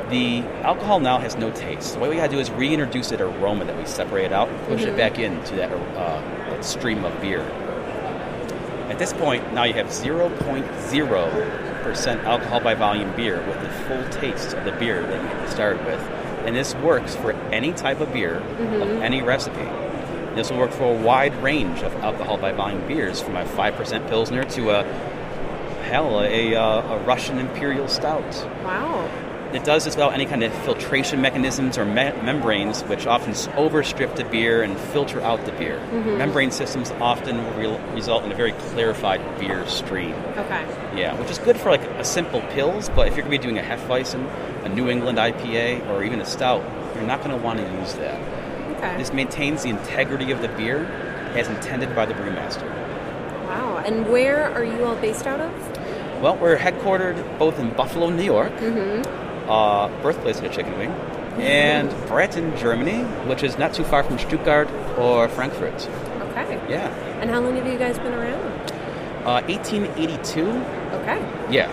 the 0.09 0.43
alcohol 0.63 1.01
now 1.01 1.17
has 1.17 1.35
no 1.35 1.51
taste. 1.51 1.91
So 1.91 1.99
what 1.99 2.09
we 2.09 2.15
gotta 2.15 2.31
do 2.31 2.39
is 2.39 2.49
reintroduce 2.51 3.09
that 3.09 3.19
aroma 3.19 3.65
that 3.65 3.77
we 3.77 3.85
separated 3.85 4.31
out, 4.31 4.47
and 4.47 4.57
push 4.65 4.83
it 4.83 4.95
back 4.95 5.19
into 5.19 5.57
that, 5.57 5.73
uh, 5.73 6.21
that 6.51 6.63
stream 6.63 7.03
of 7.03 7.19
beer. 7.19 7.41
At 8.89 8.97
this 8.97 9.11
point, 9.11 9.53
now 9.53 9.65
you 9.65 9.73
have 9.73 9.87
0.0% 9.87 12.23
alcohol 12.23 12.61
by 12.61 12.75
volume 12.75 13.13
beer 13.17 13.45
with 13.45 13.61
the 13.61 13.69
full 13.87 14.07
taste 14.21 14.53
of 14.53 14.63
the 14.63 14.71
beer 14.71 15.01
that 15.01 15.41
you 15.41 15.49
started 15.51 15.85
with. 15.85 15.99
And 16.45 16.55
this 16.55 16.75
works 16.75 17.15
for 17.15 17.31
any 17.51 17.73
type 17.73 17.99
of 17.99 18.13
beer 18.13 18.35
of 18.37 18.43
mm-hmm. 18.43 19.01
any 19.01 19.21
recipe. 19.21 19.67
This 20.35 20.51
will 20.51 20.59
work 20.59 20.71
for 20.71 20.93
a 20.93 21.01
wide 21.01 21.35
range 21.41 21.81
of 21.81 21.95
alcohol 21.95 22.37
by 22.37 22.51
volume 22.51 22.85
beers, 22.87 23.21
from 23.21 23.37
a 23.37 23.45
5% 23.45 24.09
Pilsner 24.09 24.43
to 24.43 24.69
a, 24.71 24.83
hell, 25.85 26.19
a, 26.19 26.51
a, 26.53 26.61
uh, 26.61 26.97
a 26.97 26.99
Russian 27.05 27.39
Imperial 27.39 27.87
Stout. 27.87 28.23
Wow. 28.63 29.09
It 29.53 29.63
does 29.63 29.85
this 29.85 29.95
without 29.95 30.13
any 30.13 30.25
kind 30.25 30.43
of 30.43 30.53
filtration 30.65 31.21
mechanisms 31.21 31.77
or 31.77 31.85
me- 31.85 32.11
membranes, 32.21 32.81
which 32.83 33.07
often 33.07 33.31
overstrip 33.31 34.15
the 34.17 34.25
beer 34.25 34.61
and 34.61 34.77
filter 34.77 35.21
out 35.21 35.45
the 35.45 35.53
beer. 35.53 35.77
Mm-hmm. 35.77 36.17
Membrane 36.17 36.51
systems 36.51 36.91
often 36.99 37.37
will 37.37 37.77
re- 37.79 37.93
result 37.93 38.25
in 38.25 38.31
a 38.33 38.35
very 38.35 38.51
clarified 38.51 39.21
beer 39.39 39.67
stream. 39.67 40.13
Okay. 40.37 40.65
Yeah, 40.95 41.19
which 41.19 41.29
is 41.29 41.39
good 41.39 41.57
for 41.57 41.69
like 41.69 41.83
a 41.83 42.03
simple 42.03 42.41
Pils, 42.41 42.93
but 42.95 43.07
if 43.07 43.15
you're 43.15 43.25
going 43.25 43.39
to 43.39 43.47
be 43.47 43.53
doing 43.53 43.57
a 43.57 43.61
Hefeweizen, 43.61 44.65
a 44.65 44.69
New 44.69 44.89
England 44.89 45.17
IPA, 45.17 45.87
or 45.89 46.03
even 46.03 46.21
a 46.21 46.25
stout, 46.25 46.63
you're 46.95 47.03
not 47.03 47.23
going 47.23 47.37
to 47.37 47.43
want 47.43 47.59
to 47.59 47.71
use 47.79 47.93
that. 47.95 48.19
Okay. 48.77 48.97
This 48.97 49.13
maintains 49.13 49.63
the 49.63 49.69
integrity 49.69 50.31
of 50.31 50.41
the 50.41 50.47
beer 50.49 50.85
as 51.35 51.47
intended 51.47 51.95
by 51.95 52.05
the 52.05 52.13
brewmaster. 52.13 52.69
Wow. 53.45 53.83
And 53.85 54.09
where 54.09 54.51
are 54.53 54.63
you 54.63 54.85
all 54.85 54.95
based 54.95 55.27
out 55.27 55.39
of? 55.39 56.21
Well, 56.21 56.37
we're 56.37 56.57
headquartered 56.57 57.37
both 57.37 57.59
in 57.59 57.71
Buffalo, 57.71 58.09
New 58.09 58.23
York, 58.23 58.53
uh, 59.47 59.89
birthplace 60.01 60.37
of 60.37 60.43
the 60.43 60.49
chicken 60.49 60.77
wing, 60.77 60.91
and 61.39 61.89
Bretten, 62.07 62.57
Germany, 62.57 63.03
which 63.27 63.43
is 63.43 63.57
not 63.57 63.73
too 63.73 63.83
far 63.83 64.03
from 64.03 64.17
Stuttgart 64.17 64.69
or 64.97 65.27
Frankfurt. 65.29 65.87
Okay. 66.31 66.59
Yeah. 66.69 66.87
And 67.19 67.29
how 67.29 67.41
long 67.41 67.55
have 67.55 67.67
you 67.67 67.77
guys 67.77 67.97
been 67.99 68.13
around? 68.13 68.54
Uh, 69.25 69.41
1882, 69.47 70.41
Okay. 71.01 71.19
yeah. 71.49 71.71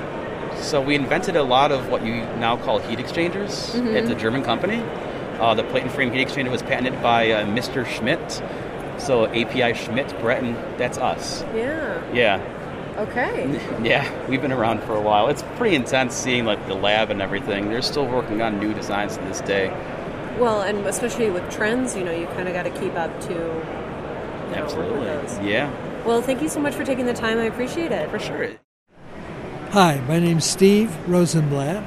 So 0.60 0.80
we 0.80 0.94
invented 0.94 1.36
a 1.36 1.42
lot 1.42 1.72
of 1.72 1.88
what 1.90 2.04
you 2.04 2.14
now 2.38 2.56
call 2.56 2.78
heat 2.78 2.98
exchangers 3.00 3.74
at 3.74 4.06
the 4.06 4.14
German 4.14 4.42
company. 4.42 4.82
Uh, 5.40 5.54
the 5.54 5.64
plate 5.64 5.82
and 5.82 5.90
frame 5.92 6.12
heat 6.12 6.26
exchanger 6.28 6.50
was 6.50 6.62
patented 6.62 7.02
by 7.02 7.30
uh, 7.32 7.44
Mr. 7.46 7.84
Schmidt. 7.86 8.42
So 8.98 9.26
API 9.26 9.74
Schmidt, 9.74 10.08
Bretten, 10.20 10.54
that's 10.78 10.98
us. 10.98 11.42
Yeah. 11.54 12.00
Yeah. 12.14 12.40
Okay. 12.98 13.58
Yeah, 13.82 14.06
we've 14.28 14.40
been 14.42 14.52
around 14.52 14.82
for 14.84 14.94
a 14.94 15.00
while. 15.00 15.28
It's 15.28 15.42
pretty 15.56 15.74
intense 15.74 16.14
seeing 16.14 16.44
like 16.44 16.64
the 16.68 16.74
lab 16.74 17.10
and 17.10 17.20
everything. 17.20 17.68
They're 17.70 17.82
still 17.82 18.06
working 18.06 18.40
on 18.42 18.60
new 18.60 18.72
designs 18.74 19.16
to 19.16 19.22
this 19.24 19.40
day. 19.40 19.68
Well, 20.38 20.62
and 20.62 20.86
especially 20.86 21.30
with 21.30 21.50
trends, 21.50 21.96
you 21.96 22.04
know, 22.04 22.12
you 22.12 22.26
kind 22.28 22.46
of 22.48 22.54
got 22.54 22.62
to 22.64 22.70
keep 22.70 22.94
up 22.94 23.18
to. 23.22 23.32
you 23.32 23.38
know, 23.38 24.66
work 24.76 24.92
with 24.92 25.08
Absolutely. 25.08 25.50
Yeah, 25.50 25.70
Well, 26.04 26.20
thank 26.22 26.42
you 26.42 26.48
so 26.48 26.60
much 26.60 26.74
for 26.74 26.84
taking 26.84 27.06
the 27.06 27.12
time. 27.14 27.38
I 27.38 27.44
appreciate 27.44 27.92
it. 27.92 28.10
for 28.10 28.18
sure. 28.18 28.50
Hi, 29.70 30.00
my 30.08 30.18
name's 30.18 30.44
Steve 30.44 30.94
Rosenblatt. 31.08 31.82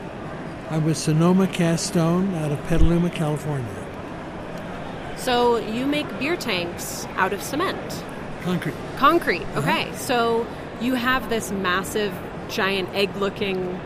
I'm 0.71 0.85
with 0.85 0.97
Sonoma 0.97 1.47
Cast 1.47 1.87
Stone 1.87 2.33
out 2.35 2.51
of 2.51 2.59
Petaluma, 2.65 3.09
California. 3.11 3.85
So 5.17 5.57
you 5.57 5.85
make 5.85 6.07
beer 6.19 6.35
tanks 6.35 7.05
out 7.15 7.33
of 7.33 7.41
cement, 7.41 8.03
Concrete. 8.41 8.75
concrete. 8.97 9.45
Okay. 9.55 9.91
So 9.95 10.47
you 10.81 10.95
have 10.95 11.29
this 11.29 11.51
massive, 11.51 12.13
giant 12.49 12.89
egg-looking 12.93 13.79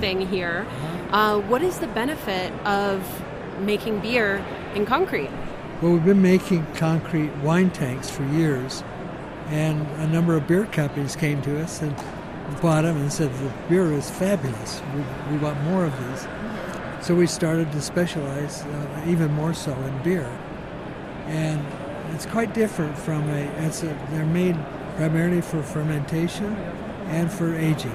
thing 0.00 0.26
here. 0.26 0.66
Uh, 1.10 1.40
what 1.42 1.62
is 1.62 1.78
the 1.78 1.86
benefit 1.88 2.52
of 2.66 3.02
making 3.60 4.00
beer 4.00 4.44
in 4.74 4.86
concrete? 4.86 5.30
Well, 5.80 5.92
we've 5.92 6.04
been 6.04 6.22
making 6.22 6.66
concrete 6.74 7.32
wine 7.36 7.70
tanks 7.70 8.10
for 8.10 8.24
years, 8.26 8.82
and 9.48 9.86
a 10.00 10.06
number 10.06 10.36
of 10.36 10.46
beer 10.46 10.66
companies 10.66 11.16
came 11.16 11.42
to 11.42 11.62
us 11.62 11.82
and 11.82 11.94
bought 12.60 12.82
them 12.82 12.96
and 12.96 13.12
said 13.12 13.32
the 13.34 13.52
beer 13.68 13.92
is 13.92 14.10
fabulous. 14.10 14.80
We, 14.94 15.32
we 15.32 15.38
want 15.42 15.60
more 15.62 15.84
of 15.84 16.08
these. 16.08 16.26
So 17.06 17.14
we 17.14 17.26
started 17.26 17.70
to 17.72 17.82
specialize 17.82 18.62
uh, 18.62 19.04
even 19.06 19.30
more 19.32 19.52
so 19.52 19.72
in 19.72 20.02
beer, 20.02 20.26
and 21.26 21.62
it's 22.14 22.24
quite 22.24 22.54
different 22.54 22.96
from 22.96 23.28
a. 23.28 23.42
It's 23.66 23.82
a 23.82 23.98
they're 24.10 24.24
made 24.24 24.56
primarily 24.96 25.42
for 25.42 25.62
fermentation 25.62 26.54
and 27.08 27.30
for 27.30 27.54
aging. 27.54 27.94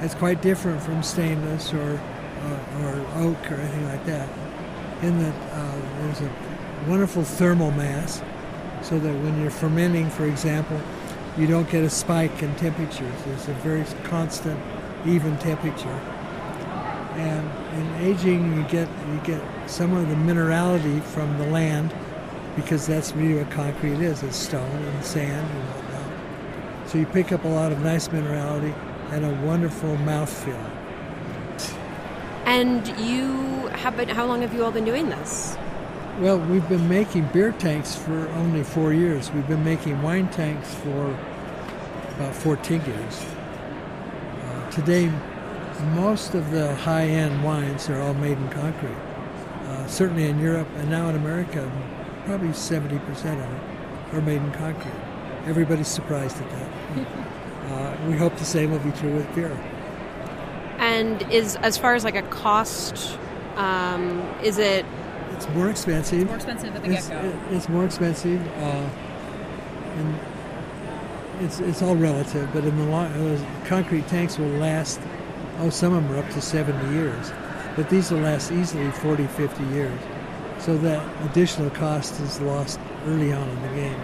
It's 0.00 0.14
quite 0.14 0.42
different 0.42 0.82
from 0.82 1.02
stainless 1.02 1.72
or 1.72 1.98
uh, 2.42 2.82
or 2.82 3.22
oak 3.22 3.50
or 3.50 3.54
anything 3.54 3.84
like 3.86 4.04
that. 4.04 4.28
In 5.02 5.18
that 5.20 5.34
uh, 5.52 5.80
there's 6.02 6.20
a 6.20 6.30
wonderful 6.86 7.24
thermal 7.24 7.70
mass, 7.70 8.20
so 8.82 8.98
that 8.98 9.14
when 9.22 9.40
you're 9.40 9.50
fermenting, 9.50 10.10
for 10.10 10.24
example, 10.24 10.80
you 11.36 11.46
don't 11.46 11.68
get 11.70 11.84
a 11.84 11.90
spike 11.90 12.42
in 12.42 12.54
temperatures. 12.56 13.14
There's 13.24 13.48
a 13.48 13.54
very 13.54 13.84
constant, 14.04 14.58
even 15.06 15.36
temperature. 15.38 16.00
And 17.16 17.50
in 17.78 17.94
aging, 18.08 18.56
you 18.56 18.62
get 18.64 18.88
you 19.12 19.20
get 19.24 19.42
some 19.66 19.94
of 19.94 20.08
the 20.08 20.14
minerality 20.14 21.02
from 21.02 21.36
the 21.38 21.46
land, 21.46 21.94
because 22.56 22.86
that's 22.86 23.12
really 23.12 23.34
what 23.42 23.50
concrete 23.50 24.00
is. 24.00 24.22
It's 24.22 24.36
stone 24.36 24.62
and 24.62 25.04
sand 25.04 25.48
and 25.48 25.64
whatnot. 25.68 26.88
So 26.88 26.98
you 26.98 27.06
pick 27.06 27.32
up 27.32 27.44
a 27.44 27.48
lot 27.48 27.70
of 27.72 27.80
nice 27.80 28.08
minerality 28.08 28.74
and 29.10 29.24
a 29.24 29.46
wonderful 29.46 29.96
mouthfeel. 29.98 30.70
And 32.46 32.86
you 32.98 33.68
have 33.68 33.96
been, 33.96 34.08
how 34.08 34.26
long 34.26 34.42
have 34.42 34.54
you 34.54 34.64
all 34.64 34.72
been 34.72 34.84
doing 34.84 35.08
this? 35.08 35.56
Well, 36.18 36.40
we've 36.40 36.68
been 36.68 36.88
making 36.88 37.28
beer 37.28 37.52
tanks 37.52 37.94
for 37.94 38.28
only 38.30 38.64
four 38.64 38.92
years. 38.92 39.30
We've 39.30 39.46
been 39.46 39.62
making 39.62 40.02
wine 40.02 40.28
tanks 40.30 40.74
for 40.74 41.16
about 42.16 42.34
14 42.34 42.84
years. 42.84 43.24
Uh, 44.42 44.68
today, 44.72 45.12
most 45.94 46.34
of 46.34 46.50
the 46.50 46.74
high 46.74 47.04
end 47.04 47.44
wines 47.44 47.88
are 47.88 48.00
all 48.00 48.14
made 48.14 48.36
in 48.36 48.48
concrete. 48.48 48.96
Uh, 49.62 49.86
certainly 49.86 50.24
in 50.26 50.40
Europe 50.40 50.66
and 50.78 50.90
now 50.90 51.08
in 51.08 51.14
America, 51.14 51.70
probably 52.24 52.48
70% 52.48 52.96
of 53.06 53.22
them 53.22 53.60
are 54.12 54.20
made 54.20 54.42
in 54.42 54.50
concrete. 54.54 55.00
Everybody's 55.46 55.86
surprised 55.86 56.38
at 56.38 56.50
that. 56.50 57.06
uh, 57.70 58.08
we 58.08 58.16
hope 58.16 58.36
the 58.38 58.44
same 58.44 58.72
will 58.72 58.80
be 58.80 58.90
true 58.90 59.14
with 59.14 59.32
beer. 59.36 59.56
And 60.78 61.22
is 61.30 61.54
as 61.62 61.78
far 61.78 61.94
as 61.94 62.02
like 62.02 62.16
a 62.16 62.22
cost, 62.22 63.16
um, 63.54 64.18
is 64.42 64.58
it 64.58 64.84
It's 65.38 65.48
more 65.54 65.70
expensive. 65.70 66.26
More 66.26 66.34
expensive 66.34 66.74
at 66.74 66.82
the 66.82 66.90
It's, 66.90 67.08
get 67.08 67.22
go. 67.22 67.28
it- 67.28 67.54
it's 67.54 67.68
more 67.68 67.84
expensive, 67.84 68.44
uh, 68.58 68.88
and 69.98 70.14
it's 71.40 71.60
it's 71.60 71.80
all 71.80 71.94
relative. 71.94 72.48
But 72.52 72.64
in 72.64 72.76
the 72.76 72.84
long, 72.86 73.06
uh, 73.06 73.38
concrete 73.64 74.08
tanks 74.08 74.36
will 74.36 74.48
last. 74.58 74.98
Oh, 75.60 75.70
some 75.70 75.94
of 75.94 76.02
them 76.02 76.12
are 76.12 76.18
up 76.18 76.28
to 76.30 76.40
70 76.40 76.92
years, 76.92 77.32
but 77.76 77.88
these 77.88 78.10
will 78.10 78.18
last 78.20 78.50
easily 78.50 78.90
40, 78.90 79.26
50 79.28 79.62
years. 79.66 79.98
So 80.58 80.76
that 80.78 81.00
additional 81.26 81.70
cost 81.70 82.20
is 82.20 82.40
lost 82.40 82.80
early 83.06 83.32
on 83.32 83.48
in 83.48 83.62
the 83.62 83.68
game. 83.68 84.00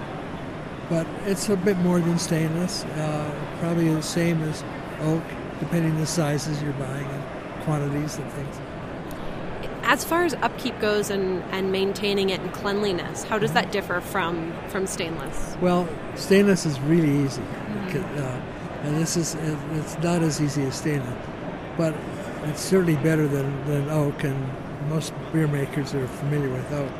But 0.88 1.04
it's 1.26 1.48
a 1.48 1.56
bit 1.56 1.76
more 1.78 1.98
than 1.98 2.16
stainless. 2.18 2.84
Uh, 2.84 3.30
probably 3.58 3.92
the 3.92 4.02
same 4.02 4.40
as 4.44 4.62
oak, 5.02 5.22
depending 5.58 5.96
the 5.96 6.06
sizes 6.06 6.62
you're 6.62 6.72
buying 6.74 7.06
and 7.06 7.22
quantities 7.64 8.18
and 8.18 8.30
things. 8.32 8.56
As 9.94 10.04
far 10.04 10.24
as 10.24 10.34
upkeep 10.34 10.78
goes 10.80 11.08
and, 11.08 11.40
and 11.52 11.70
maintaining 11.70 12.30
it 12.30 12.40
and 12.40 12.52
cleanliness, 12.52 13.22
how 13.22 13.38
does 13.38 13.52
that 13.52 13.70
differ 13.70 14.00
from 14.00 14.52
from 14.66 14.88
stainless? 14.88 15.56
Well, 15.60 15.88
stainless 16.16 16.66
is 16.66 16.80
really 16.80 17.24
easy, 17.24 17.42
uh, 17.42 18.40
and 18.82 18.96
this 18.96 19.16
is, 19.16 19.36
it's 19.36 19.96
not 19.98 20.20
as 20.20 20.42
easy 20.42 20.64
as 20.64 20.74
stainless, 20.74 21.16
but 21.78 21.94
it's 22.42 22.60
certainly 22.60 22.96
better 22.96 23.28
than, 23.28 23.64
than 23.66 23.88
oak, 23.88 24.24
and 24.24 24.36
most 24.88 25.14
beer 25.32 25.46
makers 25.46 25.94
are 25.94 26.08
familiar 26.08 26.50
with 26.50 26.72
oak. 26.72 26.90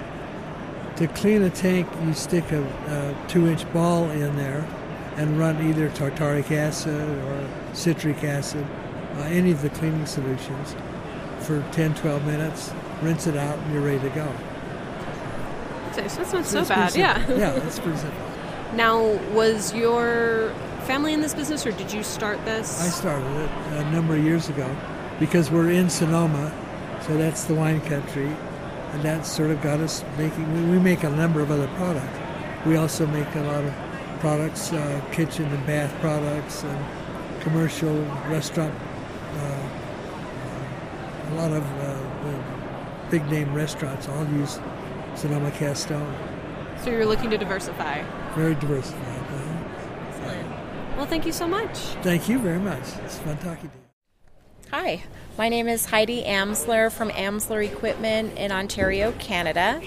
To 0.99 1.09
clean 1.09 1.43
a 1.43 1.51
tank, 1.51 1.89
you 2.05 2.15
stick 2.15 2.53
a, 2.53 2.63
a 2.63 3.29
two-inch 3.29 3.71
ball 3.73 4.09
in 4.13 4.37
there 4.37 4.65
and 5.17 5.37
run 5.37 5.61
either 5.67 5.91
tartaric 5.91 6.53
acid 6.53 7.09
or 7.25 7.49
citric 7.73 8.23
acid, 8.23 8.65
uh, 9.17 9.23
any 9.23 9.51
of 9.51 9.63
the 9.63 9.71
cleaning 9.71 10.07
solutions, 10.07 10.77
for 11.41 11.63
10, 11.73 11.97
12 11.97 12.25
minutes. 12.25 12.73
Rinse 13.03 13.27
it 13.27 13.37
out, 13.37 13.59
and 13.59 13.73
you're 13.73 13.83
ready 13.83 14.01
to 14.01 14.11
go. 14.11 14.33
So 15.93 16.01
that's 16.01 16.33
not 16.33 16.47
so 16.47 16.65
pretty 16.65 16.69
bad. 16.69 16.97
Yeah. 16.97 17.19
yeah, 17.31 17.59
that's 17.59 17.79
pretty 17.79 17.99
simple. 17.99 18.21
Now, 18.75 19.01
was 19.33 19.73
your 19.73 20.53
family 20.85 21.13
in 21.13 21.21
this 21.21 21.33
business, 21.33 21.65
or 21.65 21.71
did 21.71 21.93
you 21.93 22.03
start 22.03 22.45
this? 22.45 22.83
I 22.83 22.89
started 22.89 23.31
it 23.37 23.51
a 23.75 23.91
number 23.93 24.17
of 24.17 24.25
years 24.25 24.49
ago 24.49 24.69
because 25.21 25.49
we're 25.51 25.71
in 25.71 25.89
Sonoma, 25.89 26.53
so 27.07 27.17
that's 27.17 27.45
the 27.45 27.55
wine 27.55 27.81
country, 27.83 28.27
and 28.93 29.03
that 29.03 29.27
sort 29.27 29.51
of 29.51 29.63
got 29.63 29.79
us 29.79 30.05
making. 30.19 30.71
We, 30.73 30.79
make 30.81 31.05
a 31.05 31.11
number 31.11 31.41
of 31.41 31.53
other 31.53 31.69
products. 31.77 32.19
We 32.67 32.77
also 32.77 33.07
make 33.07 33.33
a 33.37 33.43
lot 33.43 33.63
of 33.63 33.73
products, 34.19 34.73
uh, 34.73 35.01
kitchen 35.13 35.45
and 35.45 35.67
bath 35.67 35.95
products, 36.01 36.65
and 36.65 37.43
commercial 37.43 37.95
restaurant. 38.29 38.75
Uh, 39.37 39.69
a 41.31 41.35
lot 41.37 41.53
of 41.53 41.65
uh, 41.81 41.84
big 43.15 43.31
name 43.31 43.55
restaurants 43.55 44.09
all 44.09 44.27
use 44.31 44.59
Sonoma 45.15 45.53
cast 45.53 45.85
stone. 45.85 46.13
so 46.83 46.91
you're 46.91 47.07
looking 47.07 47.31
to 47.31 47.39
diversify. 47.39 48.03
Very 48.35 48.57
diversified. 48.57 49.23
uh 49.31 50.09
Excellent. 50.09 50.97
Well, 50.97 51.07
thank 51.07 51.25
you 51.25 51.31
so 51.31 51.47
much. 51.47 51.79
Thank 52.03 52.29
you 52.29 52.41
very 52.41 52.59
much. 52.59 52.83
It's 53.05 53.19
fun 53.19 53.39
talking 53.39 53.71
to 53.71 53.77
you. 53.77 54.71
Hi, 54.73 55.05
my 55.39 55.49
name 55.49 55.69
is 55.69 55.87
Heidi 55.87 56.25
Amsler 56.25 56.91
from 56.91 57.11
Amsler 57.11 57.65
Equipment 57.65 58.37
in 58.37 58.51
Ontario, 58.51 59.13
Canada. 59.21 59.81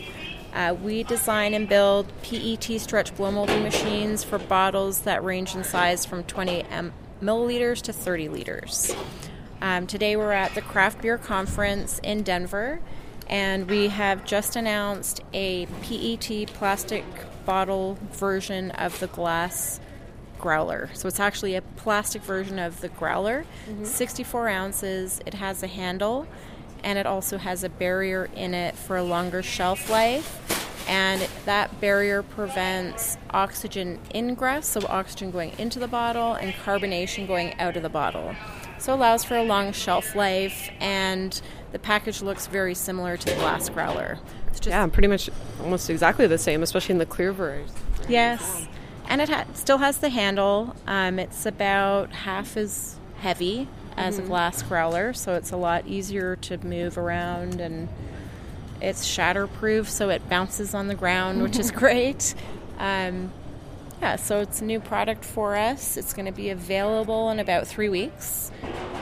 Uh, 0.53 0.73
we 0.81 1.03
design 1.03 1.53
and 1.53 1.67
build 1.67 2.09
PET 2.23 2.79
stretch 2.79 3.13
blow 3.17 3.29
molding 3.29 3.61
machines 3.61 4.23
for 4.23 4.39
bottles 4.39 5.01
that 5.01 5.21
range 5.21 5.53
in 5.53 5.65
size 5.65 6.05
from 6.05 6.23
20 6.23 6.61
m- 6.63 6.93
milliliters 7.21 7.81
to 7.81 7.91
30 7.91 8.29
liters. 8.29 8.95
Um, 9.61 9.85
today 9.85 10.15
we're 10.15 10.31
at 10.31 10.55
the 10.55 10.61
Craft 10.61 11.01
Beer 11.01 11.17
Conference 11.17 11.99
in 12.03 12.23
Denver, 12.23 12.79
and 13.27 13.69
we 13.69 13.89
have 13.89 14.25
just 14.25 14.55
announced 14.55 15.21
a 15.33 15.65
PET 15.81 16.47
plastic 16.53 17.03
bottle 17.45 17.97
version 18.11 18.71
of 18.71 18.99
the 18.99 19.07
glass 19.07 19.79
growler. 20.39 20.89
So 20.93 21.07
it's 21.07 21.19
actually 21.19 21.55
a 21.55 21.61
plastic 21.61 22.21
version 22.21 22.59
of 22.59 22.81
the 22.81 22.89
growler, 22.89 23.45
mm-hmm. 23.69 23.83
64 23.83 24.49
ounces. 24.49 25.19
It 25.25 25.33
has 25.33 25.63
a 25.63 25.67
handle, 25.67 26.27
and 26.83 26.97
it 26.97 27.05
also 27.05 27.37
has 27.37 27.63
a 27.63 27.69
barrier 27.69 28.29
in 28.35 28.53
it 28.53 28.75
for 28.75 28.97
a 28.97 29.03
longer 29.03 29.41
shelf 29.43 29.89
life. 29.89 30.43
And 30.89 31.27
that 31.43 31.81
barrier 31.81 32.23
prevents 32.23 33.17
oxygen 33.31 33.99
ingress, 34.15 34.67
so 34.67 34.85
oxygen 34.87 35.31
going 35.31 35.51
into 35.57 35.79
the 35.79 35.87
bottle, 35.87 36.35
and 36.35 36.53
carbonation 36.53 37.27
going 37.27 37.53
out 37.59 37.75
of 37.75 37.83
the 37.83 37.89
bottle. 37.89 38.35
So 38.79 38.93
it 38.93 38.95
allows 38.97 39.23
for 39.23 39.35
a 39.35 39.43
long 39.43 39.71
shelf 39.73 40.15
life, 40.15 40.69
and 40.79 41.39
the 41.71 41.79
package 41.79 42.21
looks 42.21 42.47
very 42.47 42.73
similar 42.75 43.17
to 43.17 43.25
the 43.25 43.35
glass 43.35 43.69
growler. 43.69 44.19
It's 44.47 44.59
just 44.59 44.69
Yeah, 44.69 44.85
pretty 44.87 45.07
much 45.07 45.29
almost 45.61 45.89
exactly 45.89 46.27
the 46.27 46.37
same, 46.37 46.63
especially 46.63 46.93
in 46.93 46.99
the 46.99 47.05
clear 47.05 47.31
version. 47.33 47.69
Yes, 48.07 48.67
and 49.09 49.19
it 49.21 49.29
ha- 49.29 49.45
still 49.53 49.79
has 49.79 49.97
the 49.97 50.09
handle. 50.09 50.75
Um, 50.85 51.19
it's 51.19 51.45
about 51.45 52.11
half 52.11 52.55
as 52.55 52.95
heavy 53.19 53.67
as 53.97 54.19
a 54.19 54.21
glass 54.21 54.61
growler, 54.61 55.11
so 55.13 55.33
it's 55.33 55.51
a 55.51 55.57
lot 55.57 55.87
easier 55.87 56.35
to 56.35 56.57
move 56.63 56.97
around, 56.99 57.59
and 57.59 57.89
it's 58.79 59.05
shatterproof, 59.07 59.87
so 59.87 60.09
it 60.09 60.29
bounces 60.29 60.75
on 60.75 60.87
the 60.87 60.93
ground, 60.95 61.41
which 61.41 61.57
is 61.57 61.71
great. 61.83 62.35
Um, 62.77 63.31
yeah, 64.01 64.15
so 64.15 64.39
it's 64.39 64.61
a 64.61 64.65
new 64.65 64.79
product 64.79 65.23
for 65.23 65.55
us. 65.55 65.97
It's 65.97 66.13
going 66.13 66.25
to 66.25 66.31
be 66.31 66.49
available 66.49 67.29
in 67.29 67.39
about 67.39 67.67
three 67.67 67.89
weeks. 67.89 68.51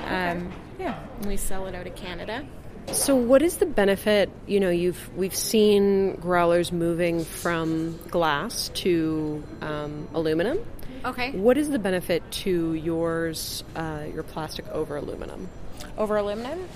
Um, 0.07 0.51
yeah, 0.79 0.99
we 1.25 1.37
sell 1.37 1.67
it 1.67 1.75
out 1.75 1.87
of 1.87 1.95
Canada. 1.95 2.45
So, 2.91 3.15
what 3.15 3.41
is 3.41 3.57
the 3.57 3.65
benefit? 3.65 4.29
You 4.45 4.59
know, 4.59 4.69
you've 4.69 5.09
we've 5.15 5.35
seen 5.35 6.15
growlers 6.15 6.71
moving 6.71 7.23
from 7.25 7.97
glass 8.09 8.69
to 8.75 9.43
um, 9.61 10.07
aluminum. 10.13 10.59
Okay. 11.03 11.31
What 11.31 11.57
is 11.57 11.69
the 11.69 11.79
benefit 11.79 12.29
to 12.43 12.73
yours, 12.73 13.63
uh, 13.75 14.03
your 14.13 14.23
plastic 14.23 14.67
over 14.69 14.97
aluminum? 14.97 15.49
over 15.97 16.17
aluminum. 16.17 16.67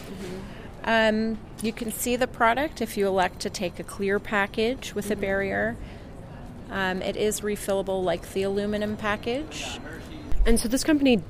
Um, 0.83 1.37
you 1.61 1.73
can 1.73 1.91
see 1.91 2.15
the 2.15 2.27
product 2.27 2.81
if 2.81 2.97
you 2.97 3.07
elect 3.07 3.41
to 3.41 3.49
take 3.49 3.79
a 3.79 3.83
clear 3.83 4.19
package 4.19 4.95
with 4.95 5.11
a 5.11 5.15
barrier. 5.15 5.75
Um, 6.69 7.01
it 7.01 7.15
is 7.15 7.41
refillable 7.41 8.03
like 8.03 8.33
the 8.33 8.43
aluminum 8.43 8.95
package. 8.97 9.79
And 10.45 10.59
so, 10.59 10.67
this 10.67 10.83
company 10.83 11.21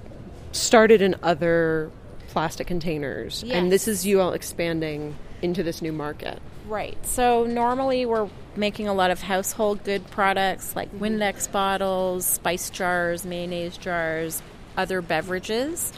started 0.51 1.01
in 1.01 1.15
other 1.23 1.91
plastic 2.27 2.67
containers, 2.67 3.43
and 3.43 3.71
this 3.71 3.87
is 3.87 4.05
you 4.05 4.21
all 4.21 4.33
expanding 4.33 5.15
into 5.41 5.63
this 5.63 5.81
new 5.81 5.91
market. 5.91 6.39
Right. 6.67 7.03
So 7.05 7.45
normally 7.45 8.05
we're 8.05 8.29
making 8.55 8.87
a 8.87 8.93
lot 8.93 9.09
of 9.09 9.21
household 9.21 9.83
good 9.83 10.09
products 10.11 10.75
like 10.75 10.93
Windex 10.93 11.51
bottles, 11.51 12.25
spice 12.25 12.69
jars, 12.69 13.25
mayonnaise 13.25 13.75
jars, 13.77 14.43
other 14.77 15.01
beverages. 15.01 15.91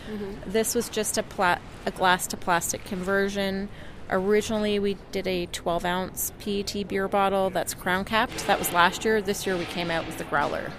This 0.46 0.74
was 0.74 0.88
just 0.88 1.18
a, 1.18 1.24
pla- 1.24 1.60
a 1.86 1.92
glass 1.92 2.28
to 2.28 2.38
plastic 2.38 2.86
conversion. 2.86 3.68
Originally, 4.12 4.80
we 4.80 4.98
did 5.12 5.26
a 5.28 5.46
12 5.48 5.86
ounce 5.86 6.32
PET 6.40 6.88
beer 6.88 7.08
bottle 7.08 7.50
that's 7.50 7.74
crown 7.74 8.04
capped. 8.06 8.46
That 8.48 8.60
was 8.60 8.72
last 8.74 9.06
year. 9.06 9.22
This 9.22 9.46
year, 9.46 9.56
we 9.58 9.66
came 9.66 9.90
out 9.90 10.06
with 10.06 10.18
the 10.18 10.26
growler. 10.26 10.72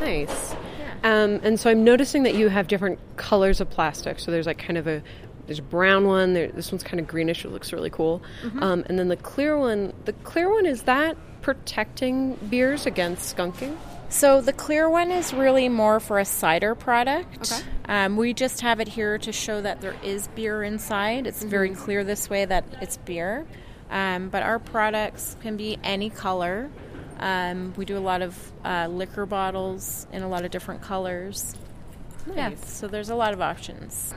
Nice. 0.00 0.54
Um, 1.02 1.40
and 1.42 1.58
so 1.58 1.70
I'm 1.70 1.84
noticing 1.84 2.22
that 2.22 2.34
you 2.34 2.48
have 2.48 2.66
different 2.68 2.98
colors 3.16 3.60
of 3.60 3.70
plastic. 3.70 4.18
So 4.18 4.30
there's 4.30 4.46
like 4.46 4.58
kind 4.58 4.78
of 4.78 4.86
a 4.86 5.02
there's 5.46 5.58
a 5.58 5.62
brown 5.62 6.06
one. 6.06 6.32
There, 6.32 6.48
this 6.48 6.72
one's 6.72 6.82
kind 6.82 7.00
of 7.00 7.06
greenish. 7.06 7.44
It 7.44 7.50
looks 7.50 7.72
really 7.72 7.90
cool. 7.90 8.22
Um, 8.62 8.84
and 8.88 8.98
then 8.98 9.08
the 9.08 9.16
clear 9.16 9.58
one. 9.58 9.92
The 10.04 10.12
clear 10.12 10.50
one 10.50 10.66
is 10.66 10.82
that 10.82 11.16
protecting 11.42 12.36
beers 12.48 12.86
against 12.86 13.36
skunking. 13.36 13.76
So 14.14 14.40
the 14.40 14.52
clear 14.52 14.88
one 14.88 15.10
is 15.10 15.34
really 15.34 15.68
more 15.68 15.98
for 15.98 16.20
a 16.20 16.24
cider 16.24 16.76
product. 16.76 17.52
Okay. 17.52 17.62
Um, 17.86 18.16
we 18.16 18.32
just 18.32 18.60
have 18.60 18.78
it 18.78 18.86
here 18.86 19.18
to 19.18 19.32
show 19.32 19.60
that 19.60 19.80
there 19.80 19.96
is 20.04 20.28
beer 20.28 20.62
inside. 20.62 21.26
It's 21.26 21.42
very 21.42 21.70
clear 21.70 22.04
this 22.04 22.30
way 22.30 22.44
that 22.44 22.64
it's 22.80 22.96
beer. 22.96 23.44
Um, 23.90 24.28
but 24.28 24.44
our 24.44 24.60
products 24.60 25.36
can 25.42 25.56
be 25.56 25.80
any 25.82 26.10
color. 26.10 26.70
Um, 27.18 27.74
we 27.76 27.84
do 27.84 27.98
a 27.98 27.98
lot 27.98 28.22
of 28.22 28.52
uh, 28.64 28.86
liquor 28.88 29.26
bottles 29.26 30.06
in 30.12 30.22
a 30.22 30.28
lot 30.28 30.44
of 30.44 30.52
different 30.52 30.80
colors. 30.80 31.56
Yeah, 32.36 32.52
so 32.66 32.86
there's 32.86 33.10
a 33.10 33.16
lot 33.16 33.32
of 33.32 33.40
options. 33.40 34.14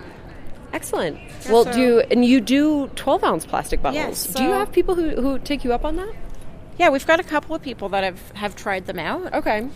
Excellent. 0.73 1.17
Well, 1.49 1.63
do 1.63 1.81
you, 1.81 1.99
and 2.01 2.23
you 2.23 2.39
do 2.39 2.87
12 2.89 3.23
ounce 3.23 3.45
plastic 3.47 3.81
bottles? 3.81 4.27
Yes, 4.27 4.27
do 4.27 4.43
you 4.43 4.51
have 4.51 4.71
people 4.71 4.93
who, 4.93 5.09
who 5.19 5.39
take 5.39 5.63
you 5.63 5.73
up 5.73 5.83
on 5.83 5.95
that? 5.95 6.13
Yeah, 6.77 6.89
we've 6.89 7.05
got 7.07 7.19
a 7.19 7.23
couple 7.23 7.55
of 7.55 7.61
people 7.61 7.89
that 7.89 8.03
have, 8.03 8.31
have 8.31 8.55
tried 8.55 8.85
them 8.85 8.99
out. 8.99 9.33
Okay. 9.33 9.67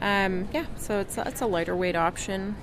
Um, 0.00 0.48
yeah, 0.52 0.66
so 0.76 1.00
it's 1.00 1.16
a, 1.18 1.26
it's 1.28 1.40
a 1.40 1.46
lighter 1.46 1.74
weight 1.76 1.96
option. 1.96 2.56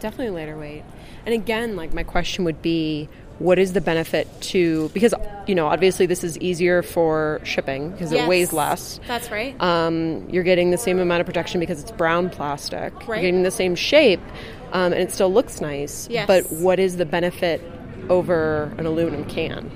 Definitely 0.00 0.30
lighter 0.40 0.58
weight. 0.58 0.82
And 1.26 1.34
again, 1.34 1.76
like 1.76 1.92
my 1.94 2.02
question 2.02 2.44
would 2.44 2.60
be 2.62 3.08
what 3.38 3.58
is 3.58 3.72
the 3.72 3.80
benefit 3.80 4.28
to 4.40 4.88
because 4.90 5.14
you 5.48 5.54
know 5.54 5.66
obviously 5.66 6.06
this 6.06 6.22
is 6.22 6.38
easier 6.38 6.82
for 6.82 7.40
shipping 7.42 7.90
because 7.90 8.12
it 8.12 8.28
weighs 8.28 8.52
less 8.52 9.00
That's 9.08 9.30
right. 9.32 9.60
um, 9.60 10.28
you're 10.30 10.44
getting 10.44 10.70
the 10.70 10.76
same 10.78 11.00
amount 11.00 11.22
of 11.22 11.26
protection 11.26 11.58
because 11.58 11.80
it's 11.82 11.90
brown 11.90 12.30
plastic 12.30 12.92
you're 13.00 13.08
Right. 13.08 13.20
getting 13.22 13.42
the 13.42 13.50
same 13.50 13.74
shape 13.74 14.20
um, 14.72 14.92
and 14.92 15.02
it 15.02 15.10
still 15.10 15.32
looks 15.32 15.60
nice 15.60 16.06
Yes. 16.10 16.26
but 16.28 16.52
what 16.52 16.78
is 16.78 16.98
the 16.98 17.06
benefit 17.06 17.60
over 18.08 18.64
an 18.78 18.86
aluminum 18.86 19.24
can 19.24 19.70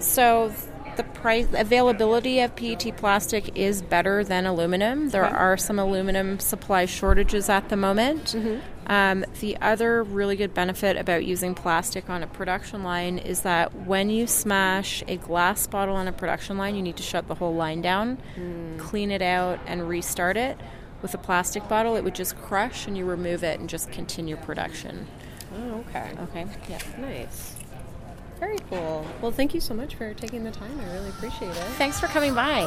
So 0.00 0.52
the 0.96 1.02
price 1.04 1.46
availability 1.54 2.40
of 2.40 2.54
PET 2.56 2.96
plastic 2.96 3.56
is 3.56 3.82
better 3.82 4.22
than 4.24 4.46
aluminum. 4.46 5.10
There 5.10 5.24
are 5.24 5.56
some 5.56 5.78
aluminum 5.78 6.38
supply 6.38 6.86
shortages 6.86 7.48
at 7.48 7.68
the 7.68 7.76
moment. 7.76 8.34
Um, 8.86 9.24
the 9.40 9.56
other 9.62 10.02
really 10.02 10.36
good 10.36 10.52
benefit 10.52 10.96
about 10.98 11.24
using 11.24 11.54
plastic 11.54 12.10
on 12.10 12.22
a 12.22 12.26
production 12.26 12.82
line 12.84 13.16
is 13.18 13.40
that 13.42 13.74
when 13.86 14.10
you 14.10 14.26
smash 14.26 15.02
a 15.08 15.16
glass 15.16 15.66
bottle 15.66 15.96
on 15.96 16.06
a 16.06 16.12
production 16.12 16.58
line, 16.58 16.74
you 16.74 16.82
need 16.82 16.96
to 16.98 17.02
shut 17.02 17.26
the 17.28 17.34
whole 17.34 17.54
line 17.54 17.80
down, 17.80 18.18
clean 18.78 19.10
it 19.10 19.22
out, 19.22 19.58
and 19.66 19.88
restart 19.88 20.36
it. 20.36 20.58
With 21.00 21.14
a 21.14 21.18
plastic 21.18 21.66
bottle, 21.68 21.96
it 21.96 22.04
would 22.04 22.14
just 22.14 22.36
crush 22.36 22.86
and 22.86 22.96
you 22.96 23.04
remove 23.04 23.42
it 23.44 23.58
and 23.60 23.68
just 23.68 23.90
continue 23.90 24.36
production. 24.36 25.06
oh 25.56 25.84
okay 25.88 26.12
Okay, 26.24 26.46
yeah. 26.68 26.78
nice 26.98 27.56
Very 28.40 28.58
cool. 28.70 29.06
Well, 29.22 29.30
thank 29.30 29.54
you 29.54 29.60
so 29.60 29.74
much 29.74 29.94
for 29.94 30.12
taking 30.14 30.44
the 30.44 30.50
time. 30.50 30.78
I 30.80 30.92
really 30.92 31.10
appreciate 31.10 31.50
it. 31.50 31.54
Thanks 31.76 32.00
for 32.00 32.06
coming 32.06 32.34
by. 32.34 32.62